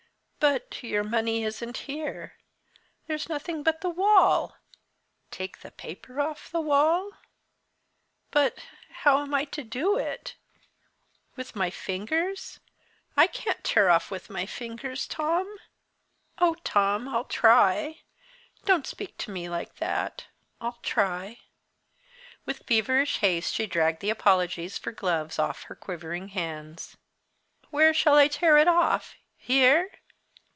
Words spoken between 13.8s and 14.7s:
off with my